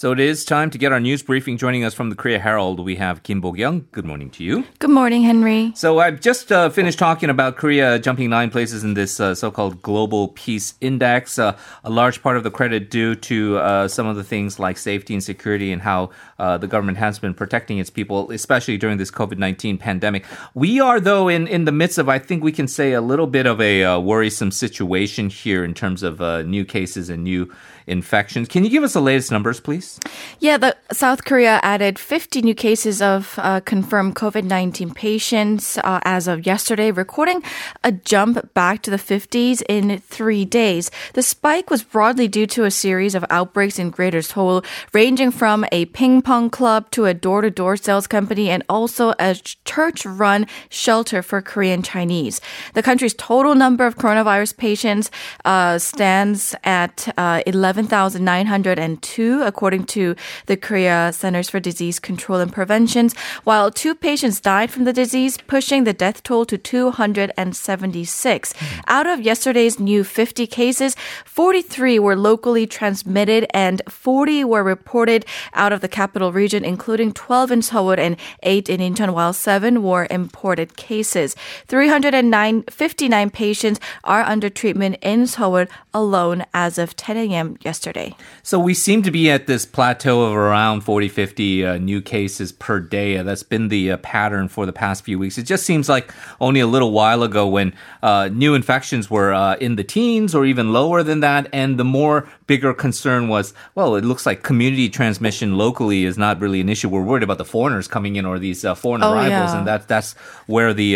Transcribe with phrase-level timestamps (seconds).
[0.00, 1.58] So it is time to get our news briefing.
[1.58, 3.84] Joining us from the Korea Herald, we have Kim Bo-gyung.
[3.92, 4.64] Good morning to you.
[4.78, 5.72] Good morning, Henry.
[5.74, 9.82] So I've just uh, finished talking about Korea jumping nine places in this uh, so-called
[9.82, 11.38] Global Peace Index.
[11.38, 11.54] Uh,
[11.84, 15.12] a large part of the credit due to uh, some of the things like safety
[15.12, 16.08] and security and how
[16.40, 20.24] uh, the government has been protecting its people, especially during this COVID-19 pandemic.
[20.54, 23.26] We are, though, in, in the midst of, I think we can say, a little
[23.26, 27.52] bit of a uh, worrisome situation here in terms of new cases and new
[27.86, 28.48] infections.
[28.48, 29.98] Can you give us the latest numbers, please?
[30.38, 36.28] Yeah, the South Korea added 50 new cases of uh, confirmed COVID-19 patients uh, as
[36.28, 37.42] of yesterday, recording
[37.82, 40.90] a jump back to the 50s in three days.
[41.14, 44.62] The spike was broadly due to a series of outbreaks in Greater Seoul,
[44.94, 50.46] ranging from a ping pong club to a door-to-door sales company and also a church-run
[50.68, 52.40] shelter for Korean Chinese.
[52.74, 55.10] The country's total number of coronavirus patients
[55.44, 60.14] uh, stands at uh, 11,902, according to
[60.46, 63.10] the Korea Centers for Disease Control and Prevention,
[63.42, 68.54] while two patients died from the disease, pushing the death toll to 276.
[68.86, 70.94] Out of yesterday's new 50 cases,
[71.24, 77.50] 43 were locally transmitted and 40 were reported out of the capital region, including 12
[77.50, 81.34] in Seoul and 8 in Incheon, while 7 were imported cases.
[81.68, 88.14] 359 patients are under treatment in Seoul alone as of 10 a.m yesterday.
[88.42, 92.52] So we seem to be at this plateau of around 40, 50 uh, new cases
[92.52, 93.16] per day.
[93.16, 95.38] Uh, that's been the uh, pattern for the past few weeks.
[95.38, 99.56] It just seems like only a little while ago when uh, new infections were uh,
[99.56, 101.48] in the teens or even lower than that.
[101.52, 106.34] And the more bigger concern was, well, it looks like community transmission locally is not
[106.44, 106.88] really an issue.
[106.88, 109.50] We're worried about the foreigners coming in or these uh, foreign oh, arrivals.
[109.52, 109.58] Yeah.
[109.58, 110.10] And that, that's
[110.54, 110.92] where the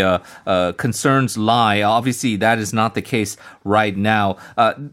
[0.76, 1.82] concerns lie.
[1.98, 3.32] Obviously, that is not the case
[3.64, 4.36] right now.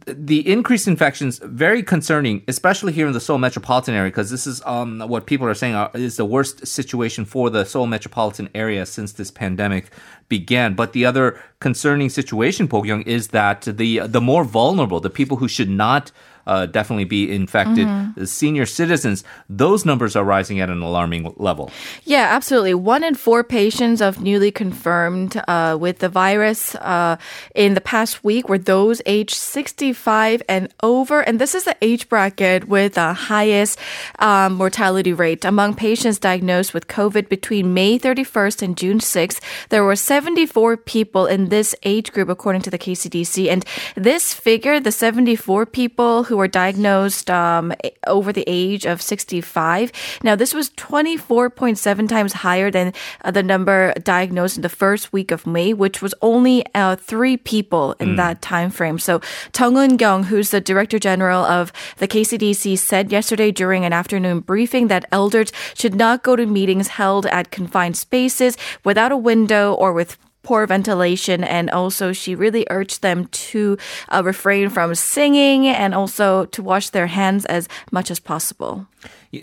[0.05, 4.61] the increased infections, very concerning, especially here in the Seoul metropolitan area, because this is
[4.65, 8.85] um, what people are saying are, is the worst situation for the Seoul metropolitan area
[8.85, 9.91] since this pandemic
[10.29, 10.73] began.
[10.75, 15.47] But the other concerning situation, Bo-gyung, is that the the more vulnerable, the people who
[15.47, 16.11] should not
[16.47, 17.88] uh, definitely be infected.
[17.88, 18.25] Mm-hmm.
[18.25, 21.72] Senior citizens, those numbers are rising at an alarming level.
[22.03, 22.74] Yeah, absolutely.
[22.74, 27.18] One in four patients of newly confirmed uh, with the virus uh,
[27.56, 31.22] in the past week were those aged 65 and over.
[31.22, 33.79] And this is the age bracket with the highest
[34.19, 35.46] um, mortality rate.
[35.46, 41.25] Among patients diagnosed with COVID between May 31st and June 6th, there were 74 people
[41.25, 43.50] in this age group, according to the KCDC.
[43.50, 43.66] And
[43.96, 47.73] this figure, the 74 people who were diagnosed um,
[48.07, 49.91] over the age of 65.
[50.23, 52.93] Now, this was 24.7 times higher than
[53.25, 57.35] uh, the number diagnosed in the first week of May, which was only uh, three
[57.35, 58.15] people in mm.
[58.15, 58.97] that time frame.
[58.97, 59.19] So,
[59.59, 64.87] Jung Eun-kyung, who's the Director General of the KCDC, said yesterday during an afternoon briefing
[64.87, 68.55] that elders should not go to meetings held at confined spaces
[68.85, 73.78] without a window or with poor ventilation and also she really urged them to
[74.09, 78.88] uh, refrain from singing and also to wash their hands as much as possible.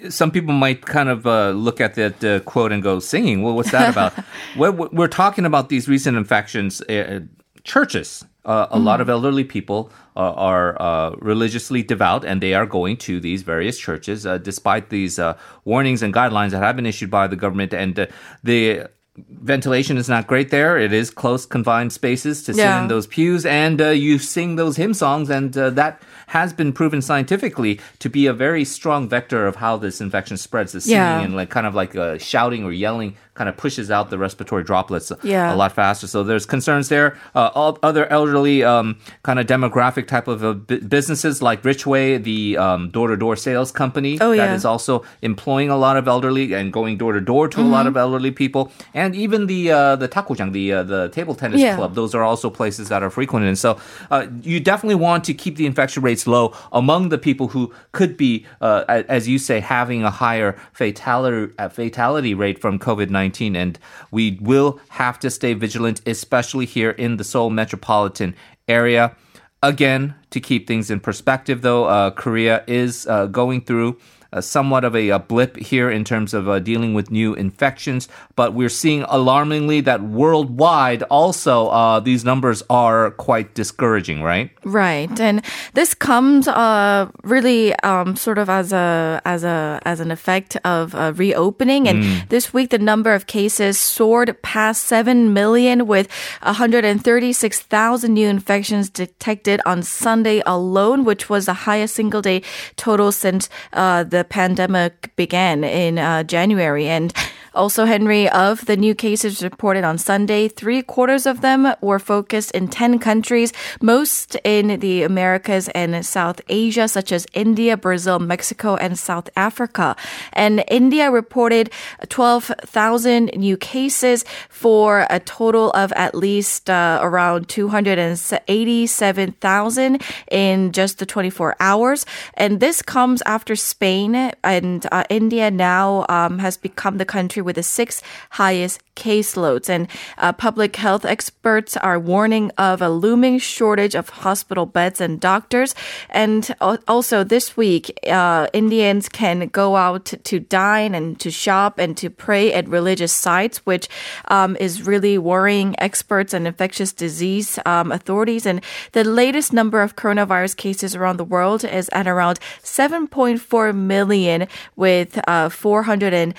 [0.08, 3.42] Some people might kind of uh, look at that uh, quote and go singing?
[3.42, 4.12] Well what's that about?
[4.56, 7.20] We're, we're, talking about these recent infections uh,
[7.64, 8.24] churches.
[8.44, 8.84] Uh, a mm.
[8.84, 13.42] lot of elderly people uh, are uh, religiously devout and they are going to these
[13.42, 15.20] various churches despite these
[15.64, 17.74] warnings and guidelines that have been issued by the government.
[17.74, 18.08] And
[18.42, 18.88] the
[19.30, 20.78] ventilation is not great there.
[20.78, 22.82] It is close, confined spaces to sit yeah.
[22.82, 26.72] in those pews, and uh, you sing those hymn songs, and uh, that has been
[26.72, 30.72] proven scientifically to be a very strong vector of how this infection spreads.
[30.72, 31.20] The singing yeah.
[31.20, 34.64] and like kind of like uh, shouting or yelling kind of pushes out the respiratory
[34.64, 35.54] droplets yeah.
[35.54, 36.06] a lot faster.
[36.14, 37.08] So there's concerns there.
[37.34, 42.22] Uh, all other elderly um, kind of demographic type of uh, b- businesses like Richway,
[42.30, 44.54] the um, door-to-door sales company oh, that yeah.
[44.54, 47.68] is also employing a lot of elderly and going door to door to mm-hmm.
[47.68, 47.88] a lot mm-hmm.
[47.88, 51.76] of elderly people, and even the uh, the takujang, the uh, the table tennis yeah.
[51.76, 51.94] club.
[51.94, 53.48] Those are also places that are frequented.
[53.48, 53.78] And so
[54.10, 58.16] uh, you definitely want to keep the infection rates low among the people who could
[58.16, 63.56] be, uh, as you say, having a higher fatality fatality rate from COVID nineteen.
[63.56, 63.78] And
[64.10, 68.34] we will have to stay vigilant, especially here in the Seoul metropolitan
[68.66, 69.14] area.
[69.62, 73.98] Again, to keep things in perspective, though, uh, Korea is uh, going through
[74.32, 78.08] uh, somewhat of a, a, blip here in terms of uh, dealing with new infections,
[78.36, 84.50] but we're seeing alarmingly that worldwide also uh, these numbers are quite discouraging, right?
[84.64, 85.42] Right, and
[85.74, 90.94] this comes uh, really um, sort of as a as a as an effect of
[90.94, 91.88] uh, reopening.
[91.88, 92.28] And mm.
[92.28, 96.08] this week, the number of cases soared past seven million, with
[96.42, 102.42] 136,000 new infections detected on Sunday alone, which was the highest single day
[102.76, 106.88] total since uh, the the pandemic began in uh, January.
[106.88, 107.14] And
[107.54, 112.50] also, Henry, of the new cases reported on Sunday, three quarters of them were focused
[112.52, 118.74] in 10 countries, most in the Americas and South Asia, such as India, Brazil, Mexico,
[118.76, 119.96] and South Africa.
[120.32, 121.70] And India reported
[122.08, 131.06] 12,000 new cases for a total of at least uh, around 287,000 in just the
[131.06, 132.04] 24 hours.
[132.34, 137.56] And this comes after Spain and uh, India now um, has become the country with
[137.56, 139.68] the sixth highest caseloads.
[139.68, 139.88] And
[140.18, 145.74] uh, public health experts are warning of a looming shortage of hospital beds and doctors.
[146.10, 151.96] And also this week, uh, Indians can go out to dine and to shop and
[151.96, 153.88] to pray at religious sites, which
[154.26, 158.46] um, is really worrying experts and infectious disease um, authorities.
[158.46, 158.62] And
[158.92, 165.20] the latest number of coronavirus cases around the world is at around 7.4 million, with
[165.28, 166.34] uh, 419,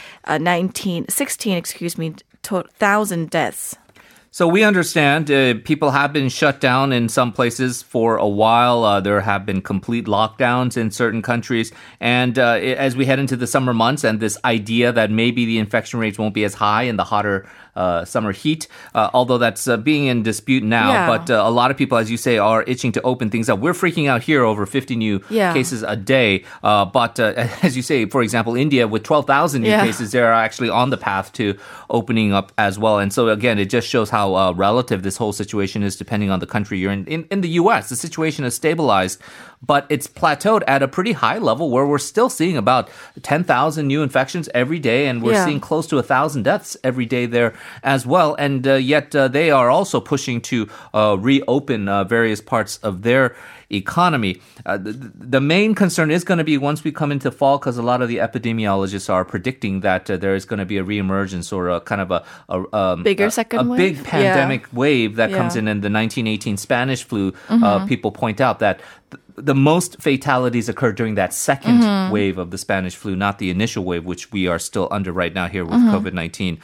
[1.08, 3.76] 16, excuse me, thousand deaths.
[4.32, 8.84] So we understand uh, people have been shut down in some places for a while.
[8.84, 11.72] Uh, there have been complete lockdowns in certain countries.
[12.00, 15.58] And uh, as we head into the summer months and this idea that maybe the
[15.58, 19.68] infection rates won't be as high in the hotter uh, summer heat, uh, although that's
[19.68, 20.92] uh, being in dispute now.
[20.92, 21.08] Yeah.
[21.08, 23.60] But uh, a lot of people, as you say, are itching to open things up.
[23.60, 25.54] We're freaking out here over 50 new yeah.
[25.54, 26.44] cases a day.
[26.64, 27.34] Uh, but uh,
[27.64, 29.86] as you say, for example, India with 12,000 new yeah.
[29.86, 31.58] cases, they're actually on the path to
[31.90, 33.00] opening up as well.
[33.00, 36.48] And so again, it just shows how relative this whole situation is depending on the
[36.48, 37.06] country you're in.
[37.06, 39.22] In, in the U.S., the situation has stabilized
[39.62, 42.90] but it's plateaued at a pretty high level where we're still seeing about
[43.22, 45.46] 10,000 new infections every day, and we're yeah.
[45.46, 47.54] seeing close to 1,000 deaths every day there
[47.84, 48.36] as well.
[48.36, 53.02] And uh, yet uh, they are also pushing to uh, reopen uh, various parts of
[53.02, 53.36] their
[53.72, 54.42] economy.
[54.66, 57.78] Uh, the, the, main concern is going to be once we come into fall, because
[57.78, 60.84] a lot of the epidemiologists are predicting that uh, there is going to be a
[60.84, 63.78] reemergence or a kind of a, a um, bigger a, second a wave?
[63.78, 64.80] big pandemic yeah.
[64.80, 65.38] wave that yeah.
[65.38, 67.32] comes in in the 1918 Spanish flu.
[67.32, 67.88] Mm-hmm.
[67.88, 68.82] people point out that
[69.42, 72.12] the most fatalities occurred during that 2nd mm-hmm.
[72.12, 75.34] wave of the Spanish flu, not the initial wave, which we are still under right
[75.34, 75.96] now here with mm-hmm.
[75.96, 76.60] COVID 19.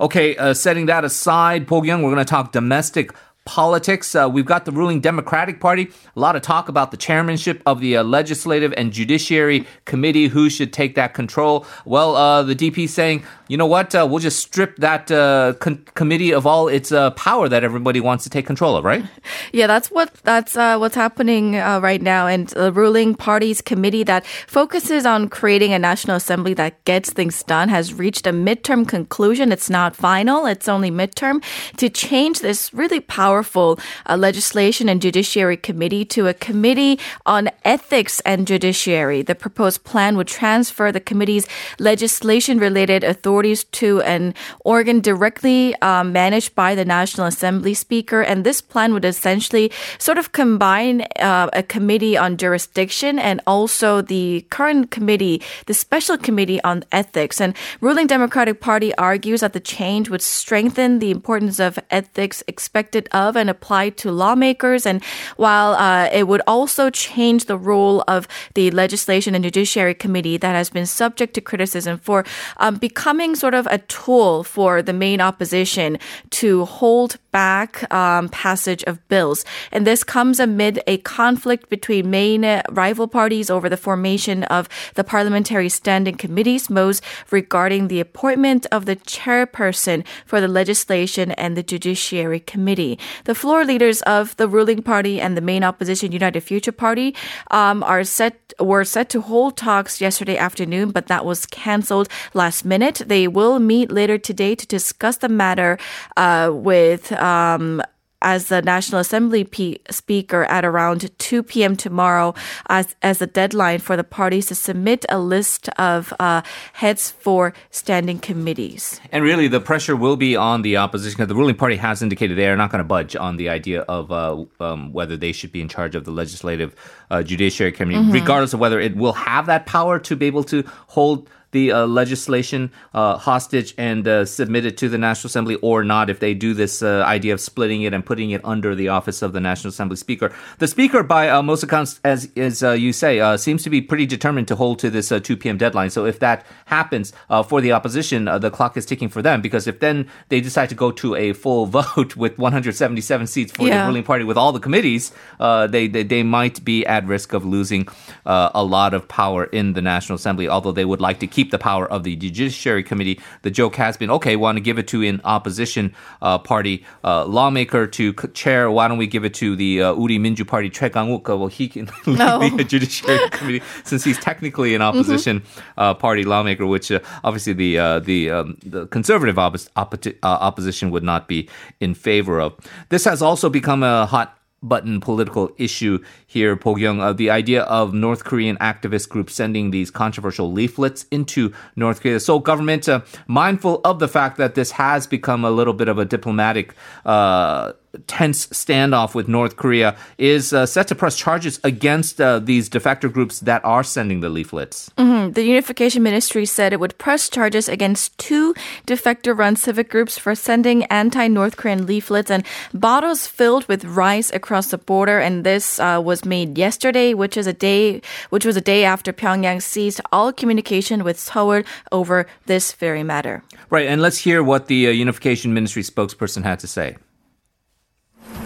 [0.00, 3.12] Okay, uh, setting that aside, Bo-gyung, we're going to talk domestic
[3.44, 4.14] politics.
[4.14, 5.90] Uh, we've got the ruling Democratic Party.
[6.14, 10.28] A lot of talk about the chairmanship of the uh, Legislative and Judiciary Committee.
[10.28, 11.66] Who should take that control?
[11.84, 13.92] Well, uh, the DP saying you know what?
[13.96, 17.98] Uh, we'll just strip that uh, con- committee of all its uh, power that everybody
[17.98, 19.04] wants to take control of, right?
[19.52, 22.28] Yeah, that's what that's what's happening right now.
[22.28, 27.42] And the ruling party's committee that focuses on creating a national assembly that gets things
[27.42, 29.50] done has reached a midterm conclusion.
[29.50, 31.42] It's not final; it's only midterm
[31.78, 38.20] to change this really powerful uh, legislation and judiciary committee to a committee on ethics
[38.26, 39.22] and judiciary.
[39.22, 41.46] The proposed plan would transfer the committee's
[41.78, 44.34] legislation-related authorities to an
[44.64, 48.20] organ directly um, managed by the National Assembly Speaker.
[48.22, 54.02] And this plan would essentially sort of combine uh, a committee on jurisdiction and also
[54.02, 57.40] the current committee, the special committee on ethics.
[57.40, 63.04] And ruling Democratic Party argues that the change would strengthen the importance of ethics expected
[63.12, 64.86] of and applied to lawmakers.
[64.86, 65.02] And
[65.36, 70.54] while uh, it would also change the role of the Legislation and Judiciary Committee that
[70.54, 72.24] has been subject to criticism for
[72.58, 75.98] um, becoming sort of a tool for the main opposition
[76.30, 79.44] to hold back um, passage of bills.
[79.72, 85.04] And this comes amid a conflict between main rival parties over the formation of the
[85.04, 91.62] parliamentary standing committees, most regarding the appointment of the chairperson for the legislation and the
[91.62, 92.98] judiciary committee.
[93.24, 97.14] The floor leaders of the ruling party and the main opposition United Future Party
[97.50, 102.64] um, are set were set to hold talks yesterday afternoon, but that was canceled last
[102.64, 103.02] minute.
[103.06, 105.78] They will meet later today to discuss the matter
[106.16, 107.82] uh, with um,
[108.22, 111.76] as the National Assembly P- Speaker at around 2 p.m.
[111.76, 112.34] tomorrow
[112.68, 117.52] as, as the deadline for the parties to submit a list of uh, heads for
[117.70, 119.00] standing committees.
[119.12, 122.36] And really, the pressure will be on the opposition because the ruling party has indicated
[122.36, 125.52] they are not going to budge on the idea of uh, um, whether they should
[125.52, 126.74] be in charge of the legislative
[127.10, 128.12] uh, judiciary committee, mm-hmm.
[128.12, 131.86] regardless of whether it will have that power to be able to hold the uh,
[131.86, 136.34] legislation uh, hostage and uh, submit it to the National Assembly or not if they
[136.34, 139.40] do this uh, idea of splitting it and putting it under the office of the
[139.40, 140.32] National Assembly Speaker.
[140.58, 144.06] The Speaker, by uh, most accounts, as, as uh, you say, seems to be pretty
[144.06, 145.58] determined to hold to this 2 p.m.
[145.58, 145.90] deadline.
[145.90, 147.12] So if that happens
[147.48, 150.74] for the opposition, the clock is ticking for them because if then they decide to
[150.74, 153.82] go to a full vote with 177 seats for yeah.
[153.82, 157.44] the ruling party with all the committees, they, they, they might be at risk of
[157.44, 157.88] losing
[158.24, 161.50] a lot of power in the National Assembly, although they would like to keep keep
[161.50, 163.18] the power of the Judiciary Committee.
[163.42, 167.24] The joke has been, okay, want to give it to an opposition uh, party uh,
[167.24, 168.70] lawmaker to chair.
[168.70, 171.28] Why don't we give it to the uh, Uri Minju Party, Choi Kang-wook?
[171.28, 172.56] Well, he can lead no.
[172.56, 175.80] the Judiciary Committee since he's technically an opposition mm-hmm.
[175.80, 180.90] uh, party lawmaker, which uh, obviously the uh, the um, the conservative oppo- uh, opposition
[180.90, 181.48] would not be
[181.80, 182.52] in favor of.
[182.90, 187.94] This has also become a hot button political issue here, Bo-gyung, uh, the idea of
[187.94, 192.20] North Korean activist groups sending these controversial leaflets into North Korea.
[192.20, 195.98] So government, uh, mindful of the fact that this has become a little bit of
[195.98, 196.74] a diplomatic
[197.04, 197.72] uh,
[198.06, 203.12] tense standoff with North Korea is uh, set to press charges against uh, these defector
[203.12, 204.90] groups that are sending the leaflets.
[204.96, 205.32] Mm-hmm.
[205.32, 208.54] The Unification Ministry said it would press charges against two
[208.86, 214.30] defector run civic groups for sending anti North Korean leaflets and bottles filled with rice
[214.32, 215.18] across the border.
[215.18, 219.12] And this uh, was made yesterday, which is a day, which was a day after
[219.12, 223.42] Pyongyang seized all communication with Seoul over this very matter.
[223.70, 223.86] Right.
[223.86, 226.96] And let's hear what the uh, Unification Ministry spokesperson had to say.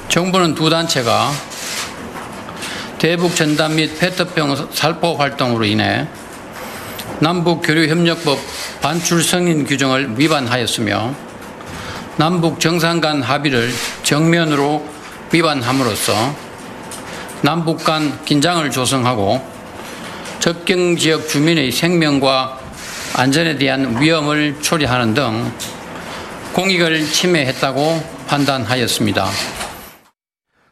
[0.09, 1.31] 정부는 두 단체가
[2.99, 6.07] 대북 전단 및 페트병 살포 활동으로 인해
[7.21, 8.39] 남북 교류 협력법
[8.81, 11.15] 반출 승인 규정을 위반하였으며
[12.17, 13.73] 남북 정상 간 합의를
[14.05, 14.87] 정면으로
[15.33, 16.35] 위반함으로써
[17.43, 19.45] 남북 간 긴장을 조성하고
[20.39, 22.61] 접경 지역 주민의 생명과
[23.15, 25.53] 안전에 대한 위험을 초래하는 등
[26.53, 29.29] 공익을 침해했다고 판단하였습니다.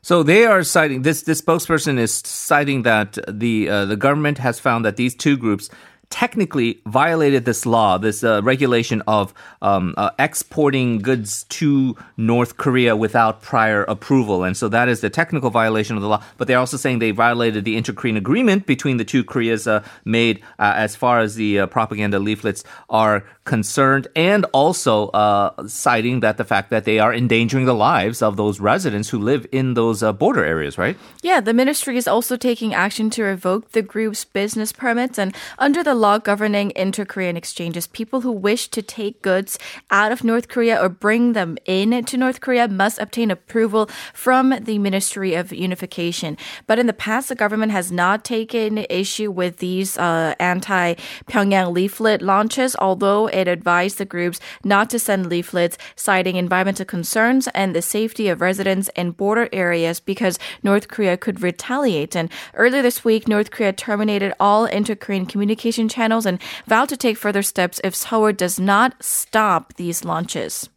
[0.05, 1.23] So they are citing this.
[1.23, 5.71] This spokesperson is citing that the uh, the government has found that these two groups
[6.13, 9.33] technically violated this law, this uh, regulation of
[9.63, 14.45] um, uh, exporting goods to North Korea without prior approval.
[14.45, 16.23] And so that is the technical violation of the law.
[16.37, 20.43] But they're also saying they violated the inter-Korean agreement between the two Koreas uh, made
[20.59, 26.37] uh, as far as the uh, propaganda leaflets are concerned, and also uh, citing that
[26.37, 30.03] the fact that they are endangering the lives of those residents who live in those
[30.19, 30.97] border areas, right?
[31.23, 35.19] Yeah, the ministry is also taking action to revoke the group's business permits.
[35.19, 39.59] And under the law governing inter Korean exchanges, people who wish to take goods
[39.91, 44.55] out of North Korea or bring them in to North Korea must obtain approval from
[44.61, 46.37] the Ministry of Unification.
[46.67, 50.95] But in the past, the government has not taken issue with these uh, anti
[51.29, 57.49] Pyongyang leaflet launches, although it advised the groups not to send leaflets citing environmental concerns
[57.49, 62.17] and the safety of residents in border areas because North Korea could retaliate.
[62.17, 66.97] And earlier this week, North Korea terminated all inter Korean communication channels and vowed to
[66.97, 70.69] take further steps if Seoul does not stop these launches.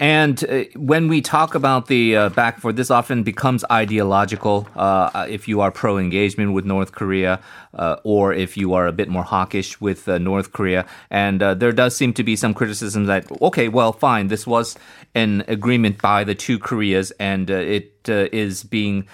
[0.00, 4.68] And uh, when we talk about the uh, back and forth, this often becomes ideological.
[4.76, 7.40] Uh, if you are pro engagement with North Korea,
[7.74, 10.86] uh, or if you are a bit more hawkish with uh, North Korea.
[11.10, 14.76] And uh, there does seem to be some criticism that, okay, well, fine, this was
[15.14, 19.06] an agreement by the two Koreas, and it is being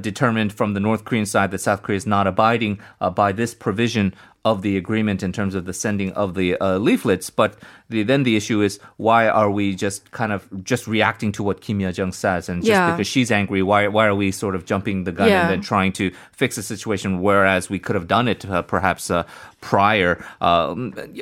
[0.00, 2.80] determined from the North Korean side that South Korea is not abiding
[3.14, 4.14] by this provision
[4.44, 7.28] of the agreement in terms of the sending of the uh, leaflets.
[7.28, 7.56] But
[7.88, 11.60] the, then the issue is why are we just kind of just reacting to what
[11.60, 12.92] Kim Yo Jong says, and just yeah.
[12.92, 15.42] because she's angry, why why are we sort of jumping the gun yeah.
[15.42, 19.10] and then trying to fix the situation, whereas we could have done it uh, perhaps
[19.10, 19.24] uh,
[19.60, 20.24] prior.
[20.40, 20.74] Uh,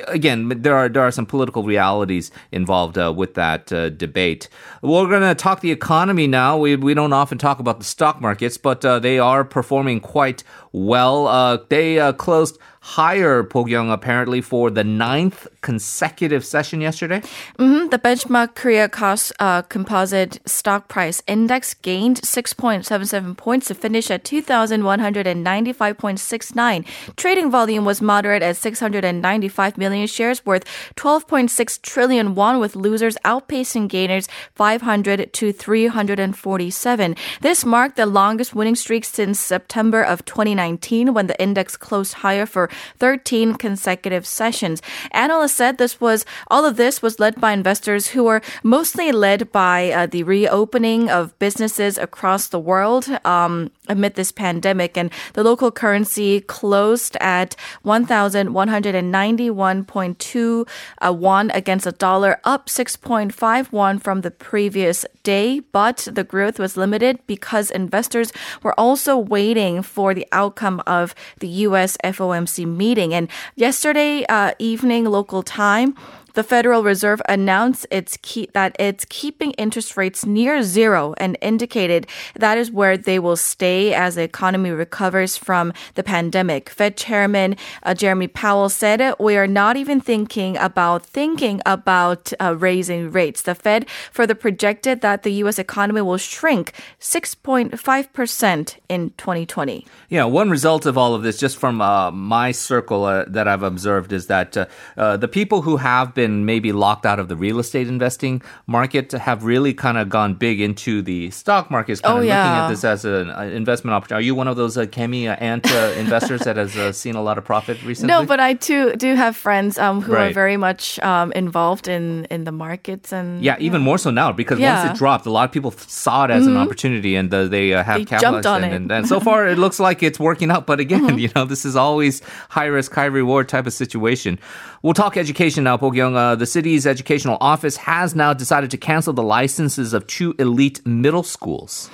[0.07, 4.49] again, there are there are some political realities involved uh, with that uh, debate.
[4.81, 6.57] We're going to talk the economy now.
[6.57, 11.65] We we don't often talk about the stock markets, but they are performing quite well.
[11.69, 17.19] they closed higher, Bo-gyung, apparently for the ninth consecutive session yesterday.
[17.59, 17.89] Mm-hmm.
[17.89, 24.23] The benchmark Korea cost uh, composite stock price index gained 6.77 points to finish at
[24.23, 26.85] 2,195.69.
[27.17, 30.63] Trading volume was moderate at 695 million shares worth
[30.95, 37.15] 12.6 trillion won, with losers outpacing gainers 500 to 347.
[37.41, 42.45] This marked the longest winning streak since September of 2019 when the index closed higher
[42.45, 44.81] for 13 consecutive sessions.
[45.11, 49.51] Analysts said this was all of this was led by investors who were mostly led
[49.51, 53.07] by uh, the reopening of businesses across the world.
[53.25, 60.67] Um, amid this pandemic and the local currency closed at 1191.2
[61.01, 65.59] uh, won against a dollar up 6.5 won from the previous day.
[65.59, 68.31] But the growth was limited because investors
[68.63, 73.13] were also waiting for the outcome of the US FOMC meeting.
[73.13, 75.95] And yesterday uh, evening local time
[76.37, 82.05] the Federal Reserve announced its key, that it's keeping interest rates near zero and indicated
[82.35, 86.69] that is where they will stay as the economy recovers from the pandemic.
[86.69, 92.55] Fed Chairman uh, Jerome Powell said, "We are not even thinking about thinking about uh,
[92.55, 95.57] raising rates." The Fed further projected that the U.S.
[95.57, 99.87] economy will shrink 6.5 percent in 2020.
[100.09, 103.63] Yeah, one result of all of this, just from uh, my circle uh, that I've
[103.63, 104.67] observed, is that uh,
[104.97, 108.41] uh, the people who have been been maybe locked out of the real estate investing
[108.77, 112.43] market have really kind of gone big into the stock markets, kind oh, of yeah.
[112.43, 113.29] looking at this as an
[113.61, 114.19] investment opportunity.
[114.21, 117.15] Are you one of those uh, Gaemi uh, ant uh, investors that has uh, seen
[117.15, 118.13] a lot of profit recently?
[118.13, 120.31] No, but I too do have friends um, who Right.
[120.31, 124.31] are very much um, involved in, in the markets and Yeah, even more so now
[124.41, 124.67] because Yeah.
[124.75, 124.87] Mm-hmm.
[124.87, 127.73] once it dropped, a lot of people saw it as an opportunity and uh, they
[127.73, 128.75] uh, have They capitalized jumped on and, it.
[128.75, 130.65] And, and so far, it looks like it's working out.
[130.67, 131.19] But again, Mm-hmm.
[131.23, 134.39] you know, this is always high risk, high reward type of situation.
[134.81, 136.06] We'll talk education now, Bo-gyung.
[136.15, 140.85] Uh, the city's educational office has now decided to cancel the licenses of two elite
[140.85, 141.89] middle schools.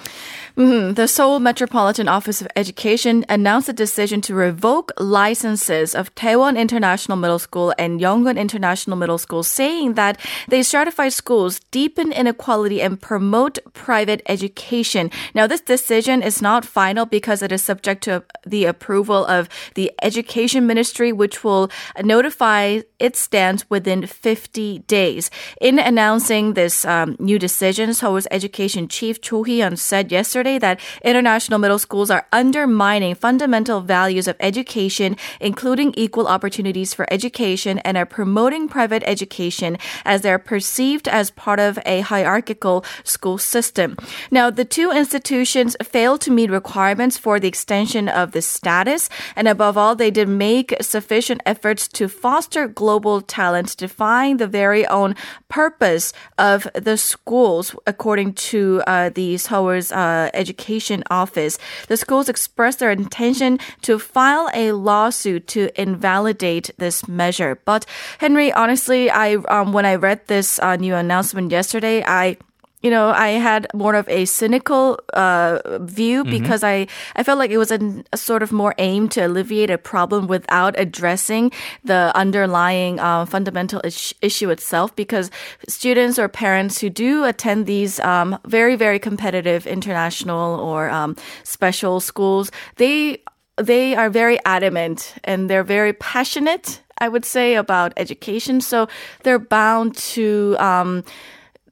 [0.56, 7.18] The Seoul Metropolitan Office of Education announced a decision to revoke licenses of Daewon International
[7.18, 13.02] Middle School and Younghoon International Middle School, saying that they stratify schools, deepen inequality, and
[13.02, 15.10] promote private education.
[15.34, 19.92] Now, this decision is not final because it is subject to the approval of the
[20.04, 21.72] Education Ministry, which will
[22.04, 25.32] notify its stance within 50 days.
[25.60, 31.60] In announcing this um, new decision, Seoul's Education Chief Cho Hee-yeon said yesterday that international
[31.60, 38.06] middle schools are undermining fundamental values of education, including equal opportunities for education, and are
[38.06, 43.96] promoting private education as they're perceived as part of a hierarchical school system.
[44.32, 49.48] Now, the two institutions failed to meet requirements for the extension of the status, and
[49.48, 55.16] above all, they did make sufficient efforts to foster global talent, define the very own
[55.50, 61.58] purpose of the schools, according to uh, the Seoul's uh, Education Office.
[61.88, 67.60] The schools expressed their intention to file a lawsuit to invalidate this measure.
[67.66, 67.86] But
[68.20, 72.38] Henry, honestly, I um, when I read this uh, new announcement yesterday, I
[72.84, 77.50] you know, I had more of a cynical uh, view because I, I felt like
[77.50, 81.54] it was a, a sort of more aim to alleviate a problem without addressing
[81.86, 84.94] the underlying uh, fundamental is- issue itself.
[84.98, 85.32] Because
[85.70, 92.02] students or parents who do attend these um, very, very competitive international or um, special
[92.02, 93.24] schools, they
[93.56, 96.82] they are very adamant and they're very passionate.
[96.98, 98.90] I would say about education, so
[99.24, 100.58] they're bound to.
[100.60, 101.06] Um,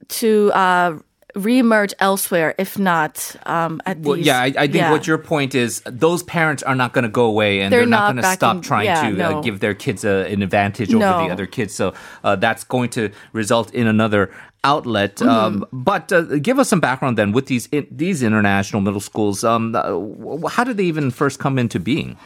[0.08, 0.98] to uh,
[1.34, 4.26] reemerge elsewhere if not um, at Well, these.
[4.26, 4.90] yeah, I, I think yeah.
[4.90, 7.88] what your point is, those parents are not going to go away and they're, They're
[7.88, 10.98] not, going to stop trying yeah, to uh, give their kids a, an advantage over
[10.98, 11.24] No.
[11.26, 11.74] the other kids.
[11.74, 14.30] So uh, that's going to result in another
[14.64, 15.16] outlet.
[15.16, 15.28] Mm-hmm.
[15.28, 19.44] Um, but uh, give us some background then with these in, these international middle schools.
[19.44, 22.16] Um, uh, how did they even first come into being?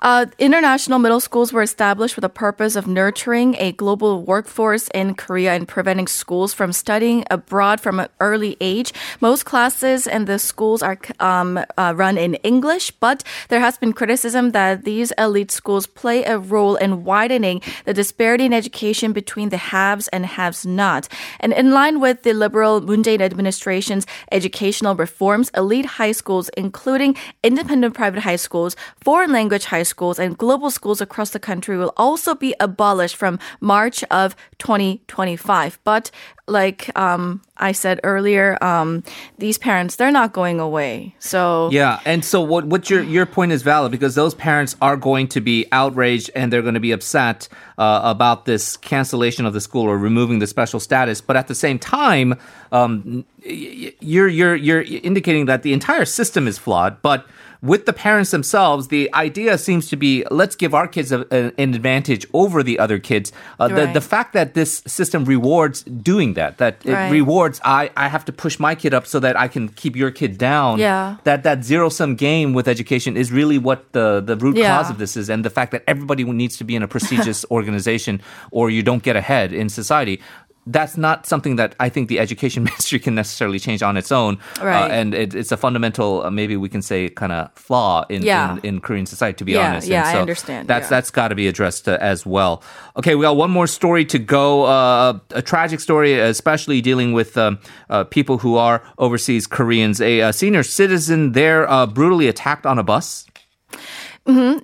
[0.00, 5.14] Uh, international middle schools were established with the purpose of nurturing a global workforce in
[5.14, 8.92] Korea and preventing schools from studying abroad from an early age.
[9.20, 13.92] Most classes in the schools are um, uh, run in English, but there has been
[13.92, 19.50] criticism that these elite schools play a role in widening the disparity in education between
[19.50, 21.06] the haves and haves not.
[21.38, 27.16] And in line with the liberal Moon Jae-in administration's educational reforms, elite high schools, including
[27.42, 31.92] independent private high schools, foreign language high schools, and global schools across the country will
[31.96, 35.80] also be abolished from March of 2025.
[35.82, 36.10] But
[36.48, 39.04] like um, I said earlier, um,
[39.38, 41.14] these parents, they're not going away.
[41.20, 42.64] So Yeah, and so what?
[42.64, 46.52] What your your point is valid because those parents are going to be outraged and
[46.52, 50.46] they're going to be upset uh, about this cancellation of the school or removing the
[50.48, 51.20] special status.
[51.20, 52.34] But at the same time,
[52.72, 57.26] um, you're you're you're indicating that the entire system is flawed, but
[57.62, 61.52] with the parents themselves, the idea seems to be let's give our kids a, a,
[61.62, 63.30] an advantage over the other kids.
[63.60, 63.86] Uh, Right.
[63.86, 67.10] the, the fact that this system rewards doing that, that it Right.
[67.12, 70.10] rewards I, I have to push my kid up so that I can keep your
[70.10, 70.80] kid down.
[70.80, 71.16] Yeah.
[71.24, 74.76] That that zero sum game with education is really what the, the root Yeah.
[74.76, 77.44] cause of this is, and the fact that everybody needs to be in a prestigious
[77.50, 78.20] organization
[78.50, 80.20] or you don't get ahead in society.
[80.64, 84.38] That's not something that I think the education ministry can necessarily change on its own.
[84.60, 84.84] Right.
[84.90, 88.22] Uh, and it, it's a fundamental, uh, maybe we can say, kind of flaw in,
[88.22, 88.52] Yeah.
[88.62, 89.88] in, in Korean society, to be Yeah, honest.
[89.88, 90.90] yeah, And I understand, That's, yeah.
[90.90, 92.62] that's got to be addressed uh, as well.
[92.96, 94.64] Okay, we got one more story to go.
[94.64, 97.58] Uh, a tragic story, especially dealing with um,
[97.90, 100.00] uh, people who are overseas Koreans.
[100.00, 103.26] A, uh senior citizen there uh, brutally attacked on a bus.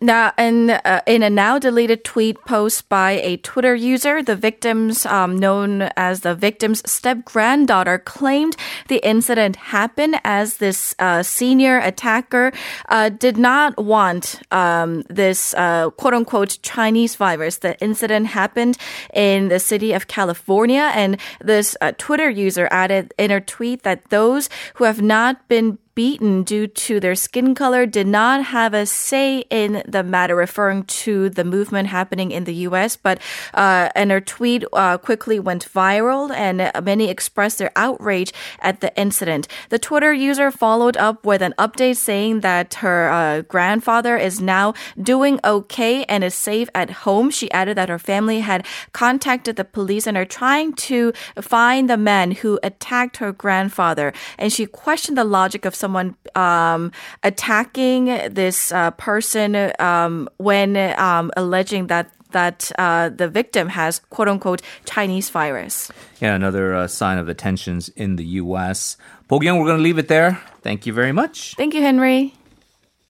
[0.08, 5.04] Now, in, uh, in a now deleted tweet post by a Twitter user, the victims,
[5.04, 11.78] um, known as the victim's step granddaughter, claimed the incident happened as this uh, senior
[11.78, 12.52] attacker
[12.88, 17.58] uh, did not want um, this uh, quote unquote Chinese virus.
[17.58, 18.78] The incident happened
[19.12, 24.08] in the city of California, and this uh, Twitter user added in her tweet that
[24.10, 28.86] those who have not been beaten due to their skin color did not have a
[28.86, 32.94] say in the matter, referring to the movement happening in the U.S.
[32.94, 33.18] But
[33.52, 38.96] uh, and her tweet uh, quickly went viral, and many expressed their outrage at the
[38.96, 39.48] incident.
[39.70, 44.74] The Twitter user followed up with an update saying that her uh, grandfather is now
[45.02, 47.28] doing okay and is safe at home.
[47.32, 51.96] She added that her family had contacted the police and are trying to find the
[51.96, 54.12] man who attacked her grandfather.
[54.38, 61.30] And she questioned the logic of someone um, attacking this uh, person um, when um,
[61.36, 65.90] alleging that that uh, the victim has quote unquote Chinese virus.
[66.20, 68.98] Yeah, another uh, sign of the tensions in the U.S.
[69.28, 70.38] Bo-gyung, we're going to leave it there.
[70.60, 71.54] Thank you very much.
[71.56, 72.34] Thank you, Henry.